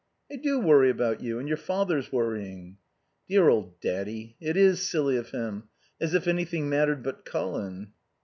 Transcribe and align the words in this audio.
"I 0.31 0.35
do 0.37 0.57
worry 0.57 0.89
about 0.89 1.21
you. 1.21 1.37
And 1.37 1.47
your 1.47 1.57
father's 1.57 2.11
worrying." 2.11 2.77
"Dear 3.29 3.49
old 3.49 3.79
Daddy. 3.81 4.35
It 4.41 4.57
is 4.57 4.81
silly 4.81 5.15
of 5.15 5.29
him. 5.29 5.65
As 5.99 6.15
if 6.15 6.27
anything 6.27 6.67
mattered 6.69 7.03
but 7.03 7.23
Colin." 7.23 7.91